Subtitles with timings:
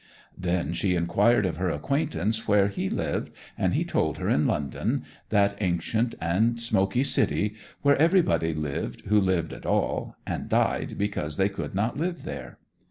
[0.35, 5.05] Then she inquired of her acquaintance where he lived, and he told her in London,
[5.29, 11.37] that ancient and smoky city, where everybody lived who lived at all, and died because
[11.37, 12.57] they could not live there.